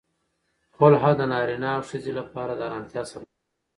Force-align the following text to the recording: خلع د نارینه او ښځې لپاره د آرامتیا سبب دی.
خلع 0.75 1.03
د 1.19 1.21
نارینه 1.31 1.69
او 1.75 1.81
ښځې 1.89 2.11
لپاره 2.19 2.51
د 2.55 2.59
آرامتیا 2.67 3.03
سبب 3.11 3.27
دی. 3.29 3.33